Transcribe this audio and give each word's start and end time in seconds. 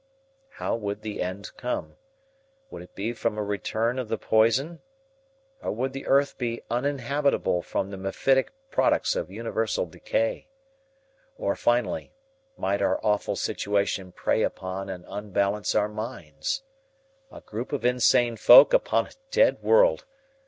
How 0.53 0.75
would 0.75 1.03
the 1.03 1.21
end 1.21 1.51
come? 1.57 1.95
Would 2.71 2.81
it 2.81 2.95
be 2.95 3.13
from 3.13 3.37
a 3.37 3.43
return 3.43 3.99
of 3.99 4.09
the 4.09 4.17
poison? 4.17 4.81
Or 5.61 5.71
would 5.73 5.93
the 5.93 6.07
earth 6.07 6.39
be 6.39 6.63
uninhabitable 6.71 7.61
from 7.61 7.91
the 7.91 7.97
mephitic 7.97 8.51
products 8.71 9.15
of 9.15 9.29
universal 9.29 9.85
decay? 9.85 10.47
Or, 11.37 11.55
finally, 11.55 12.13
might 12.57 12.81
our 12.81 12.99
awful 13.05 13.35
situation 13.35 14.11
prey 14.11 14.41
upon 14.41 14.89
and 14.89 15.05
unbalance 15.07 15.75
our 15.75 15.87
minds? 15.87 16.63
A 17.31 17.41
group 17.41 17.71
of 17.71 17.85
insane 17.85 18.37
folk 18.37 18.73
upon 18.73 19.05
a 19.05 19.11
dead 19.29 19.61
world! 19.61 20.05